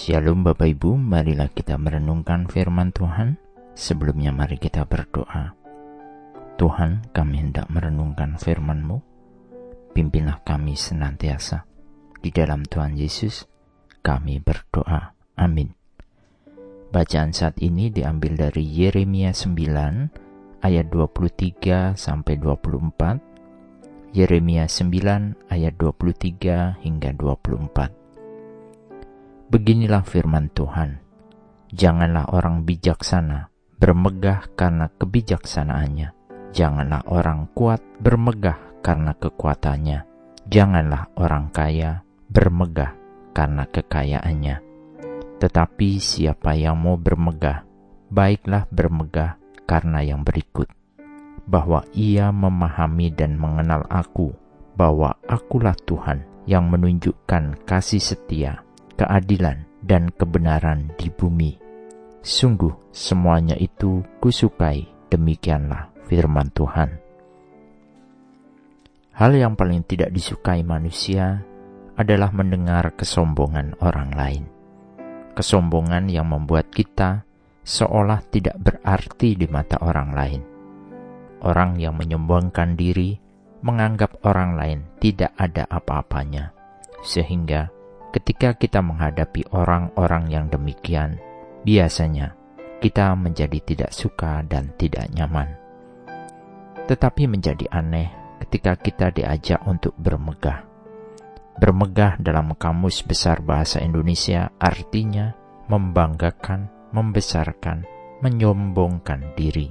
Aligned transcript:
Shalom 0.00 0.48
Bapak 0.48 0.64
Ibu, 0.64 0.96
marilah 0.96 1.52
kita 1.52 1.76
merenungkan 1.76 2.48
firman 2.48 2.88
Tuhan. 2.88 3.36
Sebelumnya 3.76 4.32
mari 4.32 4.56
kita 4.56 4.88
berdoa. 4.88 5.52
Tuhan, 6.56 7.12
kami 7.12 7.44
hendak 7.44 7.68
merenungkan 7.68 8.40
firman-Mu. 8.40 8.96
Pimpinlah 9.92 10.40
kami 10.40 10.72
senantiasa. 10.72 11.68
Di 12.16 12.32
dalam 12.32 12.64
Tuhan 12.64 12.96
Yesus, 12.96 13.44
kami 14.00 14.40
berdoa. 14.40 15.12
Amin. 15.36 15.76
Bacaan 16.88 17.36
saat 17.36 17.60
ini 17.60 17.92
diambil 17.92 18.40
dari 18.40 18.64
Yeremia 18.64 19.36
9 19.36 20.64
ayat 20.64 20.88
23 20.88 21.92
sampai 21.92 22.40
24. 22.40 24.16
Yeremia 24.16 24.64
9 24.64 25.52
ayat 25.52 25.76
23 25.76 26.88
hingga 26.88 27.12
24. 27.12 27.99
Beginilah 29.50 30.06
firman 30.06 30.46
Tuhan. 30.54 31.02
Janganlah 31.74 32.30
orang 32.30 32.62
bijaksana 32.62 33.50
bermegah 33.78 34.46
karena 34.54 34.90
kebijaksanaannya 34.94 36.20
Janganlah 36.50 37.06
orang 37.06 37.46
kuat 37.54 37.78
bermegah 38.02 38.58
karena 38.82 39.14
kekuatannya. 39.14 40.02
Janganlah 40.50 41.06
orang 41.14 41.46
kaya 41.54 42.02
bermegah 42.26 42.98
karena 43.30 43.70
kekayaannya. 43.70 44.58
Tetapi 45.38 45.88
siapa 46.02 46.58
yang 46.58 46.74
mau 46.74 46.98
bermegah, 46.98 47.62
baiklah 48.10 48.66
bermegah 48.74 49.38
karena 49.62 50.02
yang 50.02 50.26
berikut. 50.26 50.66
Bahwa 51.46 51.86
ia 51.94 52.34
memahami 52.34 53.14
dan 53.14 53.38
mengenal 53.38 53.86
aku, 53.86 54.34
bahwa 54.74 55.14
akulah 55.30 55.78
Tuhan 55.86 56.26
yang 56.50 56.66
menunjukkan 56.66 57.62
kasih 57.62 58.02
setia, 58.02 58.66
keadilan, 59.00 59.64
dan 59.80 60.12
kebenaran 60.12 60.92
di 61.00 61.08
bumi. 61.08 61.56
Sungguh 62.20 62.92
semuanya 62.92 63.56
itu 63.56 64.04
kusukai, 64.20 64.84
demikianlah 65.08 65.88
firman 66.04 66.52
Tuhan. 66.52 67.00
Hal 69.16 69.32
yang 69.32 69.56
paling 69.56 69.80
tidak 69.88 70.12
disukai 70.12 70.60
manusia 70.60 71.40
adalah 71.96 72.28
mendengar 72.32 72.92
kesombongan 72.92 73.80
orang 73.80 74.12
lain. 74.12 74.44
Kesombongan 75.32 76.12
yang 76.12 76.28
membuat 76.28 76.68
kita 76.68 77.24
seolah 77.64 78.20
tidak 78.28 78.60
berarti 78.60 79.32
di 79.32 79.48
mata 79.48 79.80
orang 79.80 80.10
lain. 80.12 80.42
Orang 81.40 81.80
yang 81.80 81.96
menyombongkan 81.96 82.76
diri 82.76 83.16
menganggap 83.64 84.20
orang 84.28 84.56
lain 84.56 84.78
tidak 85.00 85.32
ada 85.40 85.64
apa-apanya, 85.68 86.52
sehingga 87.00 87.79
ketika 88.10 88.58
kita 88.58 88.82
menghadapi 88.82 89.46
orang-orang 89.54 90.30
yang 90.30 90.46
demikian, 90.50 91.18
biasanya 91.62 92.34
kita 92.82 93.14
menjadi 93.14 93.58
tidak 93.62 93.90
suka 93.94 94.42
dan 94.46 94.74
tidak 94.74 95.06
nyaman. 95.14 95.54
Tetapi 96.90 97.30
menjadi 97.30 97.70
aneh 97.70 98.10
ketika 98.42 98.74
kita 98.74 99.14
diajak 99.14 99.62
untuk 99.68 99.94
bermegah. 99.94 100.66
Bermegah 101.60 102.16
dalam 102.18 102.56
kamus 102.56 103.04
besar 103.04 103.44
bahasa 103.44 103.84
Indonesia 103.84 104.48
artinya 104.56 105.36
membanggakan, 105.68 106.72
membesarkan, 106.90 107.84
menyombongkan 108.24 109.36
diri. 109.36 109.70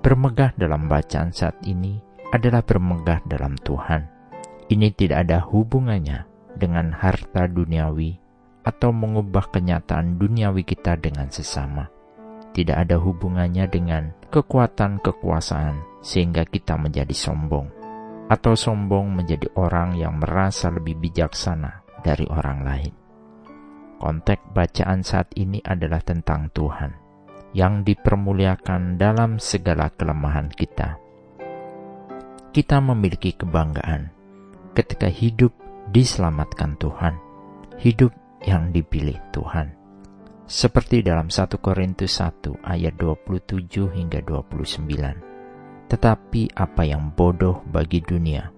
Bermegah 0.00 0.56
dalam 0.56 0.88
bacaan 0.88 1.28
saat 1.30 1.60
ini 1.68 2.00
adalah 2.32 2.64
bermegah 2.64 3.20
dalam 3.28 3.52
Tuhan. 3.60 4.08
Ini 4.72 4.88
tidak 4.96 5.28
ada 5.28 5.44
hubungannya 5.44 6.29
dengan 6.60 6.92
harta 6.92 7.48
duniawi 7.48 8.20
atau 8.60 8.92
mengubah 8.92 9.48
kenyataan 9.48 10.20
duniawi 10.20 10.68
kita 10.68 11.00
dengan 11.00 11.32
sesama 11.32 11.88
tidak 12.50 12.86
ada 12.86 12.96
hubungannya 12.98 13.64
dengan 13.70 14.12
kekuatan 14.28 14.98
kekuasaan 15.00 16.02
sehingga 16.02 16.42
kita 16.44 16.74
menjadi 16.76 17.14
sombong 17.14 17.70
atau 18.30 18.54
sombong 18.54 19.10
menjadi 19.10 19.50
orang 19.58 19.98
yang 19.98 20.18
merasa 20.18 20.70
lebih 20.70 20.98
bijaksana 20.98 21.82
dari 22.02 22.26
orang 22.30 22.58
lain. 22.62 22.94
Konteks 24.00 24.54
bacaan 24.56 25.04
saat 25.04 25.28
ini 25.36 25.60
adalah 25.60 26.00
tentang 26.00 26.48
Tuhan 26.54 26.94
yang 27.52 27.82
dipermuliakan 27.84 28.96
dalam 28.96 29.36
segala 29.42 29.92
kelemahan 29.92 30.48
kita. 30.48 30.96
Kita 32.50 32.80
memiliki 32.80 33.36
kebanggaan 33.36 34.10
ketika 34.72 35.10
hidup 35.10 35.52
diselamatkan 35.90 36.78
Tuhan, 36.78 37.18
hidup 37.82 38.14
yang 38.46 38.70
dipilih 38.70 39.18
Tuhan 39.34 39.80
seperti 40.50 41.06
dalam 41.06 41.30
1 41.30 41.62
Korintus 41.62 42.18
1 42.18 42.66
ayat 42.66 42.98
27 42.98 43.70
hingga 43.94 44.18
29. 44.26 45.86
Tetapi 45.86 46.42
apa 46.58 46.82
yang 46.82 47.14
bodoh 47.14 47.62
bagi 47.70 48.02
dunia, 48.02 48.50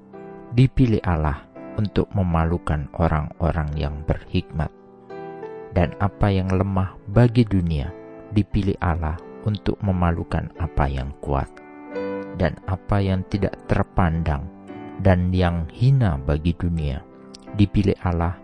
dipilih 0.57 1.05
Allah 1.05 1.45
untuk 1.77 2.09
memalukan 2.17 2.89
orang-orang 2.97 3.77
yang 3.77 4.01
berhikmat. 4.09 4.73
Dan 5.77 5.93
apa 6.01 6.33
yang 6.33 6.49
lemah 6.49 6.97
bagi 7.13 7.45
dunia, 7.45 7.93
dipilih 8.33 8.77
Allah 8.81 9.21
untuk 9.45 9.77
memalukan 9.85 10.49
apa 10.57 10.89
yang 10.89 11.13
kuat. 11.21 11.49
Dan 12.41 12.57
apa 12.65 13.05
yang 13.05 13.21
tidak 13.29 13.53
terpandang 13.69 14.49
dan 15.05 15.29
yang 15.29 15.69
hina 15.69 16.17
bagi 16.17 16.57
dunia, 16.57 17.05
dipilih 17.57 17.97
Allah 18.03 18.43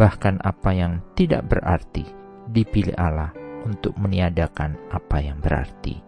bahkan 0.00 0.40
apa 0.40 0.72
yang 0.72 1.04
tidak 1.12 1.44
berarti 1.50 2.08
dipilih 2.48 2.96
Allah 2.96 3.36
untuk 3.68 3.92
meniadakan 4.00 4.80
apa 4.88 5.20
yang 5.20 5.38
berarti, 5.44 6.00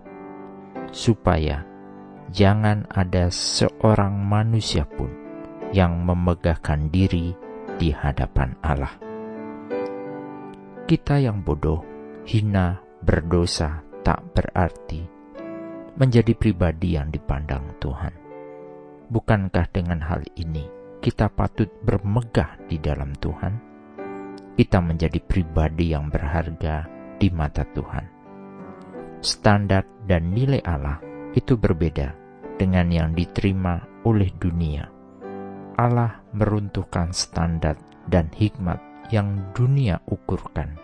supaya 0.91 1.60
jangan 2.32 2.88
ada 2.88 3.28
seorang 3.28 4.16
manusia 4.16 4.88
pun 4.88 5.12
yang 5.76 6.00
memegahkan 6.04 6.88
diri 6.88 7.36
di 7.76 7.92
hadapan 7.92 8.56
Allah. 8.64 8.97
Kita 10.88 11.20
yang 11.20 11.44
bodoh, 11.44 11.84
hina, 12.25 12.81
berdosa, 13.04 13.84
tak 14.00 14.20
berarti, 14.32 15.04
menjadi 15.97 16.32
pribadi 16.32 16.97
yang 16.97 17.08
dipandang 17.12 17.76
Tuhan. 17.76 18.12
Bukankah 19.12 19.69
dengan 19.69 20.00
hal 20.00 20.25
ini 20.41 20.81
kita 21.02 21.26
patut 21.34 21.68
bermegah 21.82 22.62
di 22.70 22.78
dalam 22.78 23.10
Tuhan? 23.18 23.72
kita 24.52 24.78
menjadi 24.84 25.20
pribadi 25.24 25.96
yang 25.96 26.12
berharga 26.12 26.84
di 27.16 27.28
mata 27.32 27.64
Tuhan. 27.64 28.04
Standar 29.22 29.86
dan 30.04 30.34
nilai 30.34 30.60
Allah 30.66 31.00
itu 31.32 31.56
berbeda 31.56 32.12
dengan 32.60 32.90
yang 32.92 33.16
diterima 33.16 33.80
oleh 34.04 34.28
dunia. 34.36 34.84
Allah 35.78 36.20
meruntuhkan 36.36 37.16
standar 37.16 37.80
dan 38.06 38.28
hikmat 38.28 39.08
yang 39.08 39.50
dunia 39.56 40.04
ukurkan. 40.04 40.76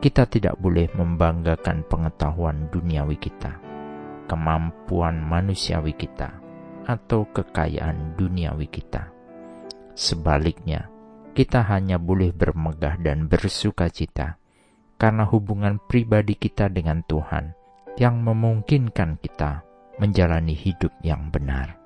Kita 0.00 0.24
tidak 0.28 0.56
boleh 0.60 0.88
membanggakan 0.96 1.84
pengetahuan 1.88 2.66
duniawi 2.72 3.16
kita, 3.20 3.58
kemampuan 4.30 5.18
manusiawi 5.20 5.92
kita, 5.92 6.40
atau 6.86 7.26
kekayaan 7.34 8.14
duniawi 8.14 8.70
kita. 8.70 9.10
Sebaliknya, 9.92 10.86
kita 11.36 11.66
hanya 11.66 12.00
boleh 12.00 12.32
bermegah 12.32 12.96
dan 13.02 13.28
bersuka 13.28 13.92
cita 13.92 14.40
karena 14.96 15.28
hubungan 15.28 15.76
pribadi 15.84 16.32
kita 16.32 16.72
dengan 16.72 17.04
Tuhan 17.04 17.52
yang 18.00 18.24
memungkinkan 18.24 19.20
kita 19.20 19.60
menjalani 20.00 20.56
hidup 20.56 20.92
yang 21.04 21.28
benar. 21.28 21.76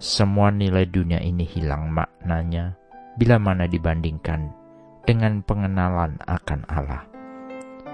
Semua 0.00 0.48
nilai 0.48 0.88
dunia 0.88 1.20
ini 1.20 1.44
hilang 1.44 1.92
maknanya 1.92 2.76
bila 3.20 3.36
mana 3.36 3.68
dibandingkan 3.68 4.48
dengan 5.04 5.44
pengenalan 5.44 6.16
akan 6.24 6.60
Allah. 6.68 7.04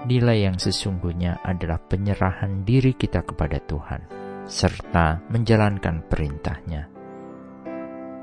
Nilai 0.07 0.47
yang 0.47 0.55
sesungguhnya 0.55 1.43
adalah 1.43 1.83
penyerahan 1.83 2.63
diri 2.63 2.95
kita 2.95 3.27
kepada 3.27 3.59
Tuhan, 3.67 4.07
serta 4.47 5.21
menjalankan 5.27 6.07
perintahnya 6.07 6.97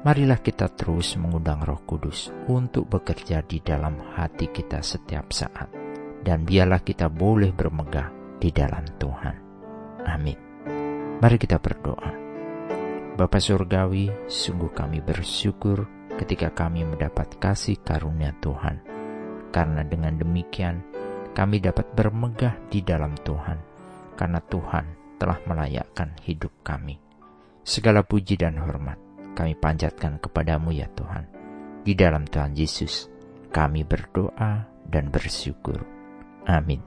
marilah 0.05 0.37
kita 0.44 0.69
terus 0.69 1.17
mengundang 1.17 1.65
Roh 1.65 1.81
Kudus 1.88 2.29
untuk 2.53 2.93
bekerja 2.93 3.41
di 3.41 3.65
dalam 3.65 3.97
hati 4.12 4.53
kita 4.53 4.85
setiap 4.85 5.32
saat, 5.32 5.73
dan 6.21 6.44
biarlah 6.44 6.85
kita 6.85 7.09
boleh 7.09 7.56
bermegah 7.56 8.12
di 8.37 8.53
dalam 8.53 8.85
Tuhan. 9.00 9.37
Amin. 10.05 10.37
Mari 11.25 11.37
kita 11.41 11.56
berdoa. 11.56 12.12
Bapa 13.17 13.41
Surgawi, 13.41 14.29
sungguh 14.29 14.77
kami 14.77 15.00
bersyukur 15.00 15.88
ketika 16.20 16.53
kami 16.53 16.85
mendapat 16.85 17.41
kasih 17.41 17.81
karunia 17.81 18.37
Tuhan, 18.44 18.85
karena 19.56 19.88
dengan 19.88 20.20
demikian 20.20 20.85
kami 21.32 21.65
dapat 21.65 21.88
bermegah 21.97 22.61
di 22.69 22.85
dalam 22.85 23.17
Tuhan, 23.17 23.56
karena 24.20 24.44
Tuhan 24.44 25.04
telah 25.19 25.38
melayakkan 25.46 26.14
hidup 26.25 26.52
kami. 26.66 26.99
Segala 27.64 28.05
puji 28.05 28.37
dan 28.37 28.61
hormat 28.61 29.00
kami 29.34 29.58
panjatkan 29.58 30.22
kepadamu 30.22 30.70
ya 30.70 30.87
Tuhan. 30.94 31.26
Di 31.84 31.93
dalam 31.93 32.25
Tuhan 32.25 32.56
Yesus 32.56 33.11
kami 33.52 33.84
berdoa 33.84 34.64
dan 34.88 35.11
bersyukur. 35.11 35.82
Amin. 36.49 36.81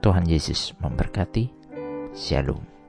Tuhan 0.00 0.24
Yesus 0.24 0.72
memberkati. 0.80 1.52
Shalom. 2.16 2.79